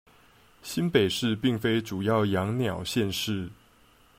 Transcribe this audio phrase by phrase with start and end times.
[0.63, 3.51] 新北市並非主要養鳥縣市